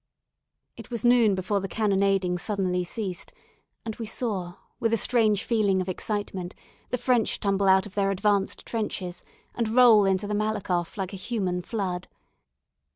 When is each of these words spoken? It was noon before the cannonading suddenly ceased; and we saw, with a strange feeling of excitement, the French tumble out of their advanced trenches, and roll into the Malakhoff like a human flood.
It 0.77 0.89
was 0.89 1.05
noon 1.05 1.35
before 1.35 1.59
the 1.61 1.67
cannonading 1.67 2.39
suddenly 2.39 2.83
ceased; 2.83 3.33
and 3.85 3.95
we 3.97 4.07
saw, 4.07 4.55
with 4.79 4.93
a 4.93 4.97
strange 4.97 5.43
feeling 5.43 5.79
of 5.79 5.87
excitement, 5.87 6.55
the 6.89 6.97
French 6.97 7.39
tumble 7.39 7.67
out 7.67 7.85
of 7.85 7.93
their 7.93 8.09
advanced 8.09 8.65
trenches, 8.65 9.23
and 9.53 9.69
roll 9.69 10.05
into 10.05 10.25
the 10.25 10.33
Malakhoff 10.33 10.97
like 10.97 11.13
a 11.13 11.17
human 11.21 11.61
flood. 11.61 12.07